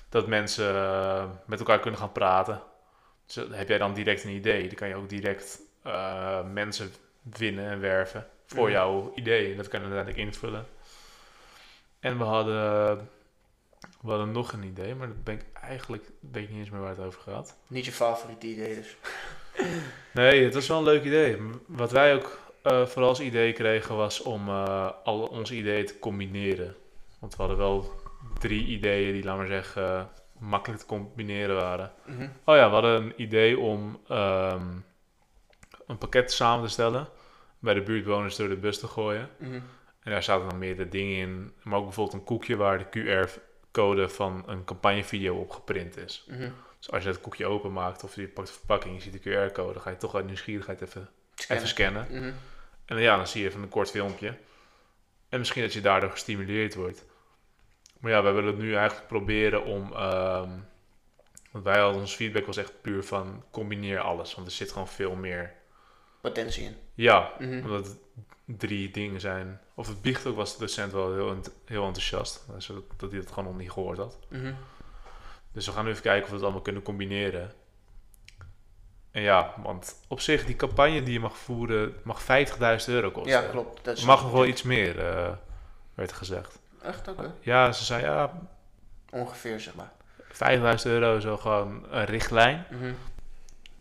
[0.09, 2.63] dat mensen eh, met elkaar kunnen gaan praten.
[3.27, 6.93] Dus dan heb jij dan direct een idee, dan kan je ook direct eh, mensen
[7.23, 8.73] winnen en werven voor Mhm.
[8.73, 9.51] jouw idee.
[9.51, 10.67] En dat kan je uiteindelijk invullen.
[12.01, 12.97] En we hadden,
[14.01, 16.81] we hadden nog een idee, maar dat ben ik eigenlijk weet ik niet eens meer
[16.81, 17.57] waar het over gaat.
[17.67, 18.97] Niet je favoriete idee dus.
[20.13, 21.39] Nee, het was wel een leuk idee.
[21.67, 25.99] Wat wij ook eh, vooral als idee kregen was om eh, al onze ideeën te
[25.99, 26.75] combineren.
[27.21, 27.93] Want we hadden wel
[28.39, 31.93] drie ideeën die, laat maar zeggen, makkelijk te combineren waren.
[32.07, 32.29] Mhm.
[32.45, 34.67] Oh ja, we hadden een idee om ehm,
[35.87, 37.09] een pakket samen te stellen.
[37.59, 39.29] Bij de buurtbewoners door de bus te gooien.
[39.39, 39.61] Mhm.
[40.03, 41.53] En daar zaten dan meerdere dingen in.
[41.63, 46.25] Maar ook bijvoorbeeld een koekje waar de QR-code van een campagnevideo op geprint is.
[46.29, 46.51] Mhm.
[46.79, 49.73] Dus als je dat koekje openmaakt of je pakt de verpakking, je ziet de QR-code,
[49.73, 51.57] dan ga je toch uit nieuwsgierigheid even, Scannen.
[51.65, 52.07] even scannen.
[52.11, 52.33] Mhm.
[52.85, 54.37] En ja, dan zie je even een kort filmpje.
[55.29, 57.05] En misschien dat je daardoor gestimuleerd wordt.
[58.01, 59.93] Maar ja, wij willen het nu eigenlijk proberen om...
[59.93, 60.51] ehm,
[61.51, 64.35] want wij hadden ons feedback was echt puur van combineer alles.
[64.35, 65.53] Want er zit gewoon veel meer...
[66.21, 66.77] Potentie in.
[66.95, 67.59] Ja, Mhm.
[67.65, 67.97] omdat het
[68.45, 69.61] drie dingen zijn.
[69.75, 72.45] Of het biecht ook was de docent wel heel, ent- heel enthousiast.
[72.97, 74.19] Dat hij het gewoon nog niet gehoord had.
[74.29, 74.53] Mhm.
[75.53, 77.53] Dus we gaan nu even kijken of we het allemaal kunnen combineren.
[79.23, 82.27] Ja, want op zich, die campagne die je mag voeren, mag 50.000
[82.87, 83.33] euro kosten.
[83.43, 83.85] Ja, klopt.
[83.85, 85.31] Dat is mag nog wel iets meer, eh,
[85.95, 86.59] werd gezegd.
[86.83, 87.09] Echt?
[87.09, 87.35] Oké.
[87.41, 88.33] Ja, ze zei ja,
[89.11, 89.93] Ongeveer, zeg maar.
[90.31, 92.67] 5000 euro is wel gewoon een richtlijn.
[92.71, 92.93] Mhm.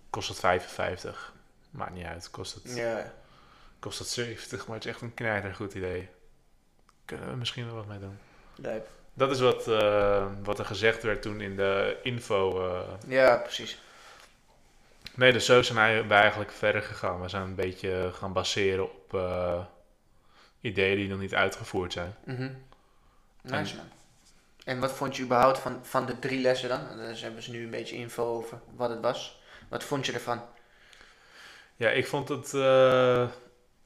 [0.10, 1.34] Kost het 55.
[1.69, 3.12] Maakt niet uit, kost het, Ja.
[3.80, 6.10] kost het 70, maar het is echt een knijter goed idee.
[7.06, 8.17] Kunnen we misschien wel wat mee doen.
[9.13, 12.69] Dat is wat, eh, wat er gezegd werd toen in de info.
[12.69, 12.80] eh.
[13.08, 13.80] Ja, precies.
[15.17, 17.21] Nee, dus zo zijn wij eigenlijk verder gegaan.
[17.21, 19.65] We zijn een beetje gaan baseren op eh,
[20.62, 22.15] ideeën die nog niet uitgevoerd zijn.
[23.41, 23.86] Nice man.
[24.63, 26.97] En wat vond je überhaupt van, van de drie lessen dan?
[26.97, 29.41] Dus hebben ze nu een beetje info over wat het was.
[29.69, 30.41] Wat vond je ervan?
[31.75, 33.30] Ja, ik vond het eh,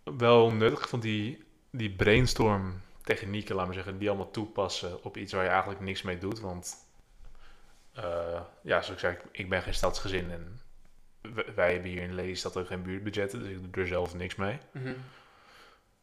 [0.04, 0.80] wel nuttig.
[0.80, 5.44] Ik vond die, die brainstorm technieken, laat maar zeggen, die allemaal toepassen op iets waar
[5.44, 6.40] je eigenlijk niks mee doet.
[6.40, 6.76] Want
[7.94, 10.62] eh, ja, zoals ik zei, ik, ben geen stadsgezin en
[11.56, 14.58] wij hebben hier in Lelystad ook geen buurtbudgetten, dus ik doe er zelf niks mee.
[14.72, 14.94] Mhm.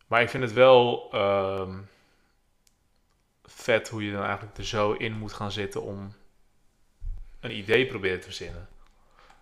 [0.07, 1.79] Maar ik vind het wel ehm,
[3.45, 6.13] vet hoe je dan eigenlijk er zo in moet gaan zitten om
[7.41, 8.69] een idee proberen te verzinnen.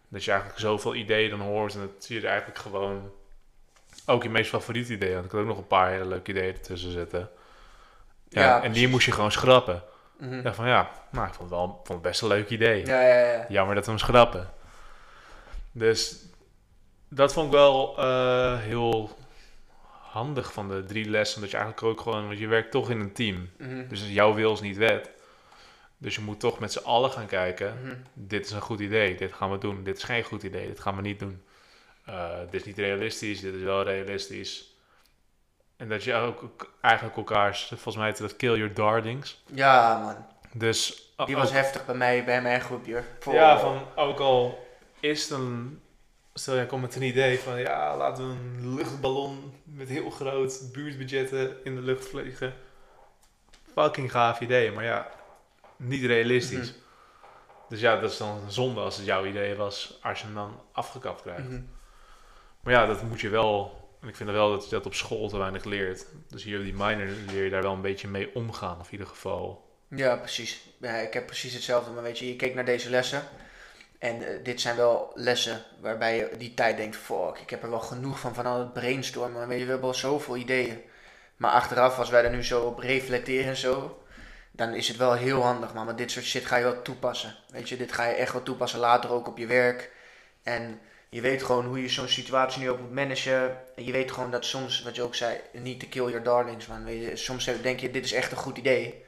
[0.08, 3.12] Dat je eigenlijk zoveel ideeën dan hoort en dat je er eigenlijk gewoon
[4.06, 5.12] ook je meest favoriete idee.
[5.12, 7.30] Want ik had ook nog een paar hele leuke ideeën ertussen zitten.
[8.28, 9.82] Ja, Ja, en die moest je gewoon schrappen.
[10.18, 10.34] Mhm.
[10.34, 12.86] Ik dacht van ja, nou, ik vond het wel vond het best een leuk idee.
[12.86, 13.46] Ja, ja, ja.
[13.48, 14.50] Jammer dat we hem schrappen.
[15.78, 16.24] Dus
[17.08, 19.16] dat vond ik wel eh, heel
[20.00, 21.40] handig van de drie lessen.
[21.40, 23.50] Dat je eigenlijk ook gewoon, want je werkt toch in een team.
[23.58, 23.88] Mhm.
[23.88, 25.10] Dus jouw wil is niet wet.
[25.98, 27.78] Dus je moet toch met z'n allen gaan kijken.
[27.82, 27.94] Mhm.
[28.12, 29.82] Dit is een goed idee, dit gaan we doen.
[29.84, 31.42] Dit is geen goed idee, dit gaan we niet doen.
[32.04, 34.74] Eh, dit is niet realistisch, dit is wel realistisch.
[35.76, 39.42] En dat je ook eigenlijk elkaar, volgens mij heet dat kill your darlings.
[39.54, 40.26] Ja, man.
[40.52, 43.02] Dus Die ook- was heftig bij mij, bij mijn groepje.
[43.18, 44.65] Voor- Ja, van ook al
[45.00, 45.80] is een.
[46.34, 50.68] Stel jij komt met een idee van ja, laten we een luchtballon met heel groot
[50.72, 52.54] buurtbudgetten in de lucht vliegen.
[53.72, 55.10] Fucking gaaf idee, maar ja,
[55.76, 56.70] niet realistisch.
[56.70, 56.78] Mhm.
[57.68, 60.60] Dus ja, dat is dan zonde als het jouw idee was, als je hem dan
[60.72, 61.48] afgekapt krijgt.
[61.48, 61.62] Mhm.
[62.60, 63.84] Maar ja, dat moet je wel.
[64.00, 66.06] En ik vind wel dat je dat op school te weinig leert.
[66.28, 68.92] Dus hier op die minor leer je daar wel een beetje mee omgaan, of in
[68.92, 69.70] ieder geval.
[69.88, 70.60] Ja, precies.
[70.80, 71.90] Ja, ik heb precies hetzelfde.
[71.90, 73.22] Maar weet je, je keek naar deze lessen.
[73.98, 77.70] En eh, dit zijn wel lessen waarbij je die tijd denkt: fuck, ik heb er
[77.70, 79.48] wel genoeg van, van al het brainstormen.
[79.48, 80.80] Weet je, we hebben al zoveel ideeën.
[81.36, 84.02] Maar achteraf, als wij er nu zo op reflecteren en zo,
[84.50, 85.74] dan is het wel heel handig.
[85.74, 87.34] Man, want dit soort shit ga je wel toepassen.
[87.50, 89.90] Weet je, dit ga je echt wel toepassen later ook op je werk.
[90.42, 93.56] En je weet gewoon hoe je zo'n situatie nu ook moet managen.
[93.76, 96.66] En je weet gewoon dat soms, wat je ook zei, niet te kill your darlings,
[96.66, 96.84] man.
[96.84, 99.04] Weet je, soms denk je, dit is echt een goed idee.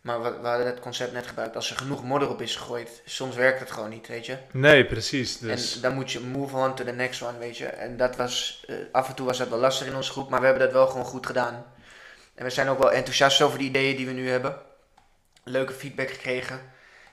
[0.00, 1.56] Maar we, we hadden het concept net gebruikt.
[1.56, 4.36] Als er genoeg modder op is gegooid, soms werkt het gewoon niet, weet je.
[4.52, 5.38] Nee, precies.
[5.38, 7.66] Dus En dan moet je move on to the next one, weet je.
[7.66, 10.40] En dat was, eh, af en toe was dat wel lastig in onze groep, maar
[10.40, 11.66] we hebben dat wel gewoon goed gedaan.
[12.34, 14.56] En we zijn ook wel enthousiast over de ideeën die we nu hebben.
[15.44, 16.60] Leuke feedback gekregen.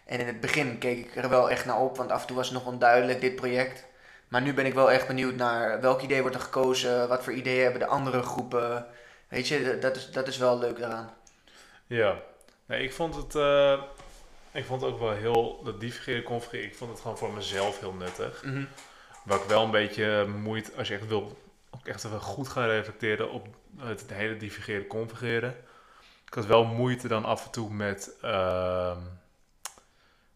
[0.06, 2.36] En in het begin keek ik er wel echt naar op, want af en toe
[2.36, 3.86] was het nog onduidelijk, dit project.
[4.28, 7.34] Maar nu ben ik wel echt benieuwd naar welk idee wordt er gekozen, wat voor
[7.34, 8.86] ideeën hebben de andere groepen.
[9.28, 11.14] Weet je, dat is, dat is wel leuk daaraan.
[11.88, 12.16] Ja,
[12.68, 13.82] nee, ik vond het, eh,
[14.52, 17.80] ik vond het ook wel heel, dat divergeren, configureren, ik vond het gewoon voor mezelf
[17.80, 18.44] heel nuttig.
[18.44, 18.66] Mhm.
[19.24, 21.38] Waar ik wel een beetje moeite, als je echt wil,
[21.70, 25.56] ook echt even goed gaan reflecteren op het hele divergeren, configureren.
[26.26, 29.00] Ik had wel moeite dan af en toe met, ehm,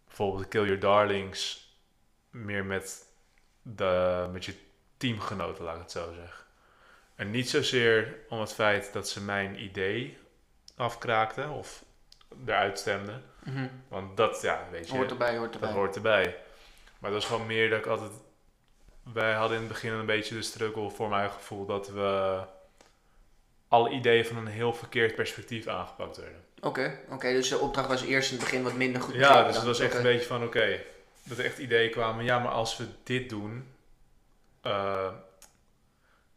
[0.07, 1.69] bijvoorbeeld Kill Your Darlings,
[2.29, 3.05] meer met,
[3.61, 4.55] de, met je
[4.97, 6.45] teamgenoten, laat ik het zo zeggen.
[7.15, 10.17] En niet zozeer om het feit dat ze mijn idee
[10.75, 11.83] afkraakten of
[12.45, 13.23] eruit stemden.
[13.43, 13.67] Mhm.
[13.87, 15.77] Want dat, ja, weet je, Hoort erbij, hoort dat erbij.
[15.77, 16.37] hoort erbij.
[16.99, 18.11] Maar dat is gewoon meer dat ik altijd...
[19.13, 22.41] Wij hadden in het begin een beetje de struggle voor mijn gevoel dat we
[23.67, 26.43] alle ideeën van een heel verkeerd perspectief aangepakt werden.
[26.61, 29.13] Oké, oké, dus de opdracht was eerst in het begin wat minder goed.
[29.13, 30.79] Ja, dus het was echt een beetje van oké,
[31.23, 32.25] dat er echt ideeën kwamen.
[32.25, 33.67] Ja, maar als we dit doen,
[34.61, 35.11] eh,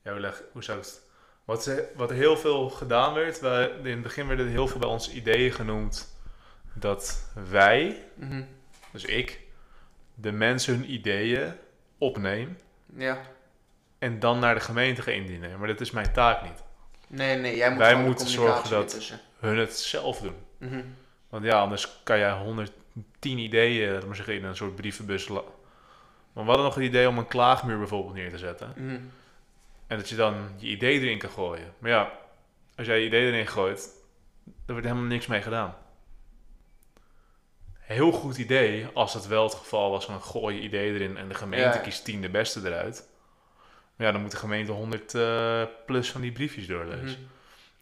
[0.02, 1.02] ja, hoe, leg, hoe zou ik het?
[1.44, 4.80] Wat, ze, wat heel veel gedaan werd, wij, in het begin werden er heel veel
[4.80, 6.16] bij ons ideeën genoemd
[6.74, 8.42] dat wij, Mhm.
[8.92, 9.40] dus ik,
[10.14, 11.52] de mensen hun ideeën
[11.98, 12.56] opneem
[12.96, 13.18] Ja.
[13.98, 15.58] en dan naar de gemeente ga indienen.
[15.58, 16.62] Maar dat is mijn taak niet.
[17.06, 19.12] Nee, nee, jij moet Wij moeten zorgen dat-.
[19.38, 20.34] Hun het zelf doen.
[20.58, 20.82] Mhm.
[21.28, 25.28] Want ja, anders kan jij 110 ideeën, maar zeggen, in een soort brievenbus.
[25.28, 25.42] Maar
[26.32, 28.72] we hadden nog het idee om een klaagmuur bijvoorbeeld neer te zetten.
[28.76, 29.00] Mhm.
[29.94, 31.74] En dat je dan je idee erin kan gooien.
[31.78, 32.12] Maar ja,
[32.76, 33.90] als jij je idee erin gooit,
[34.44, 35.76] dan wordt helemaal niks mee gedaan.
[37.78, 41.28] Heel goed idee, als het wel het geval was van gooi je idee erin en
[41.28, 41.82] de gemeente Ja.
[41.82, 43.08] kiest 10 de beste eruit.
[43.96, 47.20] Maar ja, dan moet de gemeente 100 eh, plus van die briefjes doorlezen.
[47.20, 47.28] Mhm.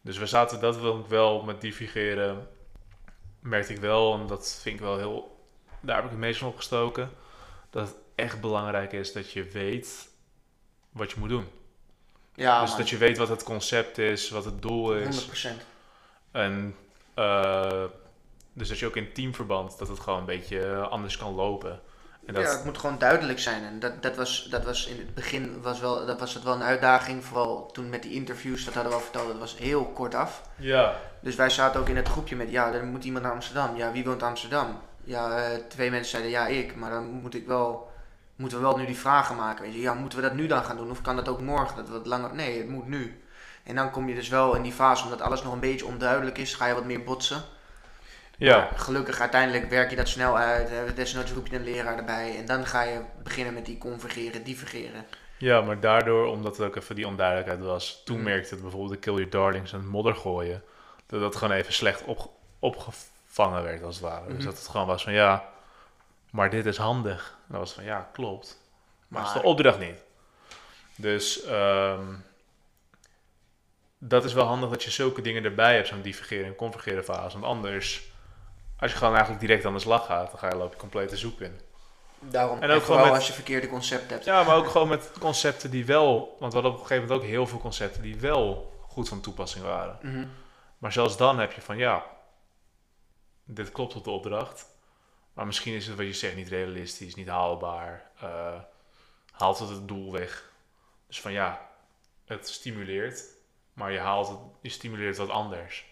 [0.00, 2.48] Dus we zaten dat wel, wel met divigeren.
[3.40, 5.46] Merkte ik wel, en dat vind ik wel heel.
[5.80, 7.10] Daar heb ik het meest van opgestoken.
[7.70, 10.08] Dat het echt belangrijk is dat je weet
[10.90, 11.60] wat je moet doen.
[12.34, 12.78] Ja, dus man.
[12.78, 15.46] dat je weet wat het concept is, wat het doel is.
[15.46, 15.48] 100%.
[16.30, 16.76] En
[17.14, 17.84] eh,
[18.52, 21.80] dus dat je ook in teamverband dat het gewoon een beetje anders kan lopen.
[22.26, 23.64] En dat, Ja, het moet gewoon duidelijk zijn.
[23.64, 26.54] En dat, dat, was, dat was in het begin was, wel, dat was het wel
[26.54, 27.24] een uitdaging.
[27.24, 30.42] Vooral toen met die interviews, dat hadden we al verteld, dat was heel kort af.
[30.56, 33.76] ja, Dus wij zaten ook in het groepje met, ja, er moet iemand naar Amsterdam.
[33.76, 34.80] Ja, wie woont Amsterdam?
[35.04, 36.76] Ja, eh, twee mensen zeiden, ja, ik.
[36.76, 37.91] Maar dan moet ik wel,
[38.36, 39.64] moeten we wel nu die vragen maken.
[39.64, 39.80] Weet je.
[39.80, 40.90] Ja, moeten we dat nu dan gaan doen?
[40.90, 41.76] Of kan dat ook morgen?
[41.76, 42.34] Dat wat langer?
[42.34, 43.22] Nee, het moet nu.
[43.62, 46.38] En dan kom je dus wel in die fase, omdat alles nog een beetje onduidelijk
[46.38, 47.42] is, ga je wat meer botsen.
[48.36, 50.96] ja, Maar gelukkig uiteindelijk werk je dat snel uit.
[50.96, 52.36] Desnoods roep je een leraar erbij.
[52.38, 55.04] En dan ga je beginnen met die convergeren, divergeren.
[55.38, 58.22] ja, maar daardoor, omdat het ook even die onduidelijkheid was, toen Mm.
[58.22, 60.62] merkte het bijvoorbeeld de Kill Your Darlings en modder gooien,
[61.06, 64.24] dat dat gewoon even slecht op, opgevangen werd als het ware.
[64.26, 64.34] Mhm.
[64.34, 65.44] Dus dat het gewoon was van ja,
[66.30, 67.36] maar dit is handig.
[67.52, 68.60] Dan was het van ja, klopt.
[69.08, 70.04] Maar, dat is Maar- de opdracht niet.
[70.96, 72.14] Dus ehm,
[73.98, 77.32] dat is wel handig dat je zulke dingen erbij hebt, zo'n divergeren en convergeren fase.
[77.38, 78.02] Want anders,
[78.78, 81.16] als je gewoon eigenlijk direct aan de slag gaat, dan ga je loop je complete
[81.16, 81.60] zoek in.
[82.18, 82.62] Daarom.
[82.62, 84.24] En ook gewoon met- als je verkeerde concept hebt.
[84.24, 87.24] Ja, maar ook gewoon met concepten die wel, want we hadden op een gegeven moment
[87.24, 89.98] ook heel veel concepten die wel goed van toepassing waren.
[90.02, 90.26] Mhm.
[90.78, 92.04] Maar zelfs dan heb je van ja,
[93.44, 94.66] dit klopt op de opdracht.
[95.32, 98.10] Maar misschien is het wat je zegt niet realistisch, niet haalbaar.
[98.20, 98.60] eh,
[99.30, 100.50] haalt het het doel weg.
[101.06, 101.68] Dus van ja,
[102.24, 103.22] het stimuleert,
[103.72, 105.90] maar je haalt het, je stimuleert wat anders.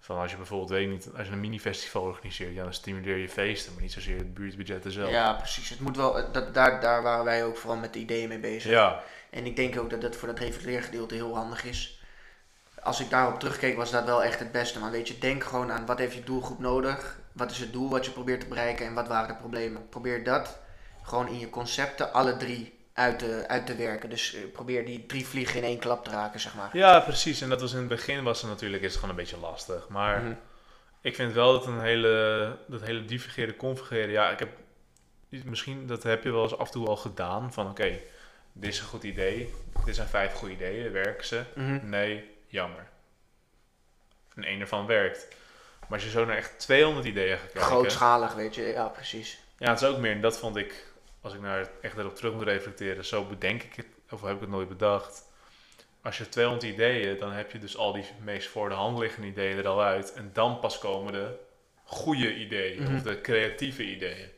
[0.00, 3.28] Van als je bijvoorbeeld, weet niet, als je een mini-festival organiseert, ja, dan stimuleer je
[3.28, 5.10] feesten, maar niet zozeer het buurtbudget zelf.
[5.10, 5.68] Ja, precies.
[5.68, 8.70] Het moet wel, dat, daar, daar waren wij ook vooral met de ideeën mee bezig.
[8.70, 12.02] ja, En ik denk ook dat dat voor dat reflecteergedeelte heel handig is.
[12.82, 14.78] Als ik daarop terugkeek, was dat wel echt het beste.
[14.78, 17.19] Maar weet je, denk gewoon aan wat heeft je doelgroep nodig?
[17.40, 19.88] Wat is het doel wat je probeert te bereiken en wat waren de problemen?
[19.88, 20.58] Probeer dat
[21.02, 24.10] gewoon in je concepten alle drie uit te, uit te werken.
[24.10, 26.76] Dus eh, probeer die drie vliegen in één klap te raken, zeg maar.
[26.76, 27.40] ja, precies.
[27.40, 29.88] En dat was in het begin was het natuurlijk is het gewoon een beetje lastig.
[29.88, 30.34] Maar Mhm.
[31.02, 34.48] Ik vind wel dat een hele, dat hele divergeren, convergeren, ja, ik heb,
[35.28, 37.98] misschien dat heb je wel eens af en toe al gedaan, van oké,
[38.52, 41.42] dit is een goed idee, dit zijn vijf goede ideeën, werken ze?
[41.54, 41.88] Mhm.
[41.88, 42.88] Nee, jammer.
[44.34, 45.28] En één ervan werkt.
[45.90, 48.62] Maar als je zo naar echt 200 ideeën gaat kijken, Grootschalig, weet je.
[48.62, 49.38] Ja, precies.
[49.58, 50.86] ja, het is ook meer, en dat vond ik,
[51.20, 54.40] als ik naar echt erop terug moet reflecteren, zo bedenk ik het, of heb ik
[54.40, 55.22] het nooit bedacht.
[56.02, 59.28] Als je 200 ideeën, dan heb je dus al die meest voor de hand liggende
[59.28, 60.12] ideeën er al uit.
[60.12, 61.36] En dan pas komen de
[61.84, 62.94] goede ideeën, Mhm.
[62.96, 64.28] of de creatieve ideeën.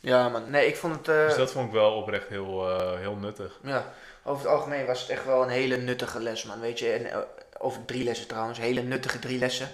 [0.00, 0.50] Ja, man.
[0.50, 1.08] Nee, ik vond het...
[1.08, 3.58] eh, Dus dat vond ik wel oprecht heel, eh, heel nuttig.
[3.62, 3.92] Ja,
[4.24, 6.60] over het algemeen was het echt wel een hele nuttige les, man.
[6.60, 7.18] Weet je, en, eh,
[7.58, 9.68] over drie lessen trouwens, hele nuttige drie lessen.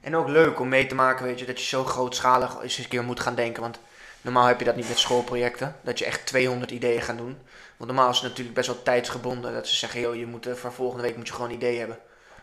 [0.00, 2.88] En ook leuk om mee te maken, weet je, dat je zo grootschalig eens een
[2.88, 3.62] keer moet gaan denken.
[3.62, 3.78] Want
[4.20, 7.38] normaal heb je dat niet met schoolprojecten, dat je echt 200 ideeën gaat doen.
[7.76, 10.54] Want normaal is het natuurlijk best wel tijdsgebonden, dat ze zeggen, joh, je moet, eh,
[10.54, 11.98] voor volgende week moet je gewoon ideeën hebben.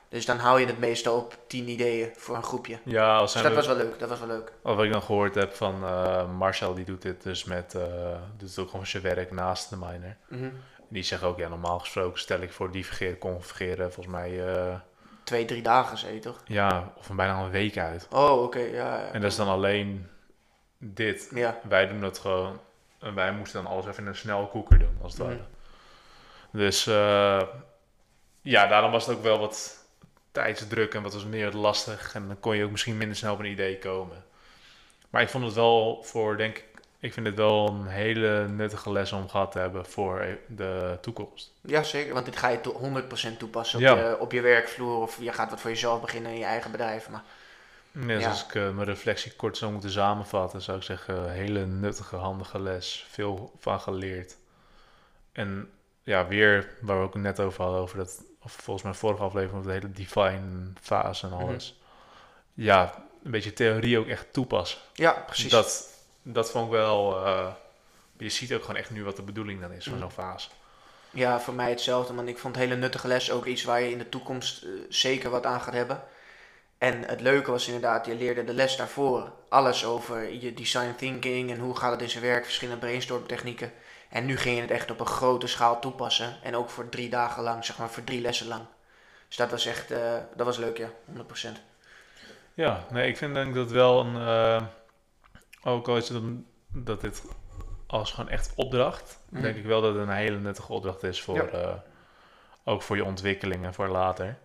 [0.09, 2.77] Dus dan hou je het meestal op 10 ideeën voor een groepje.
[2.83, 4.51] Ja, als Dus dat we- was wel leuk, dat was wel leuk.
[4.61, 7.81] Wat ik dan gehoord heb van eh, Marcel, die doet dit dus met, eh
[8.37, 10.17] doet het ook gewoon zijn werk naast de miner.
[10.29, 10.49] Mhm.
[10.89, 14.39] Die zegt ook, ja, normaal gesproken stel ik voor divergeren, convergeren, volgens mij,
[15.25, 16.41] Twee, drie dagen, zei je toch?
[16.47, 18.07] ja, of een bijna een week uit.
[18.11, 18.99] Oh, oké, ja.
[18.99, 19.11] ja.
[19.11, 20.07] En dat is dan alleen
[20.77, 21.29] dit.
[21.33, 22.59] Ja, Wij doen dat gewoon,
[22.99, 25.29] en wij moesten dan alles even in een snel koeker doen, als het Mhm.
[25.29, 25.43] ware.
[26.51, 27.41] Dus eh,
[28.41, 29.85] ja, daarom was het ook wel wat
[30.31, 32.13] tijdsdruk en wat was meer lastig.
[32.15, 34.23] En dan kon je ook misschien minder snel op een idee komen.
[35.09, 36.65] Maar ik vond het wel voor, denk ik,
[37.05, 41.51] ik vind het wel een hele nuttige les om gehad te hebben voor de toekomst.
[41.61, 42.13] Ja, zeker.
[42.13, 44.09] Want dit ga je to- 100% toepassen op, Ja.
[44.09, 45.01] je, op je werkvloer.
[45.01, 47.09] Of je gaat wat voor jezelf beginnen in je eigen bedrijf.
[47.09, 47.23] Maar
[48.19, 48.29] Ja.
[48.29, 52.59] als ik eh, mijn reflectie kort zou moeten samenvatten, zou ik zeggen, hele nuttige, handige
[52.61, 53.05] les.
[53.09, 54.37] Veel van geleerd.
[55.31, 55.69] En
[56.03, 59.57] ja, weer, waar we ook net over hadden, over dat, of volgens mij vorige aflevering,
[59.57, 61.79] over de hele divine fase en alles.
[62.53, 64.79] Ja, een beetje theorie ook echt toepassen.
[64.93, 65.51] ja, precies.
[65.51, 65.93] Dat,
[66.27, 67.47] dat vond ik wel, eh,
[68.17, 70.01] je ziet ook gewoon echt nu wat de bedoeling dan is van Mhm.
[70.01, 70.49] zo'n fase.
[71.11, 72.13] Ja, voor mij hetzelfde.
[72.13, 74.69] Want ik vond het hele nuttige les ook iets waar je in de toekomst eh,
[74.89, 76.03] zeker wat aan gaat hebben.
[76.77, 81.51] En het leuke was inderdaad, je leerde de les daarvoor alles over je design thinking
[81.51, 83.71] en hoe gaat het in zijn werk, verschillende brainstorm technieken.
[84.09, 86.37] En nu ging je het echt op een grote schaal toepassen.
[86.43, 88.61] En ook voor drie dagen lang, zeg maar voor drie lessen lang.
[89.27, 91.57] Dus dat was echt, eh, dat was leuk ja, 100%.
[92.53, 94.15] Ja, nee, ik vind denk dat wel een.
[95.65, 97.23] Ook al is het een- dat dit
[97.87, 99.41] als gewoon echt opdracht, Mhm.
[99.41, 101.35] denk ik wel dat het een hele nuttige opdracht is voor.
[101.35, 101.45] Ja.
[101.47, 101.73] eh,
[102.63, 104.37] ook voor je ontwikkeling en voor later.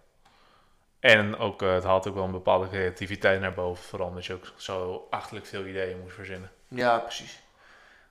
[1.00, 3.84] En ook, eh, het haalt ook wel een bepaalde creativiteit naar boven.
[3.84, 6.50] Vooral omdat je ook zo achterlijk veel ideeën moet verzinnen.
[6.68, 7.40] Ja, precies.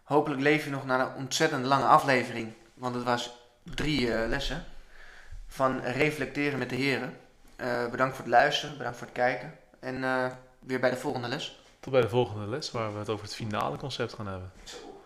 [0.04, 2.54] Hopelijk leef je nog naar een ontzettend lange aflevering.
[2.74, 3.32] Want het was
[3.64, 4.64] drie eh, lessen.
[5.48, 7.18] Van reflecteren met de heren.
[7.92, 9.58] Bedankt voor het luisteren, bedankt voor het kijken.
[9.80, 10.02] En
[10.60, 11.59] weer bij de volgende les.
[11.80, 14.52] Tot bij de volgende les, waar we het over het finale concept gaan hebben.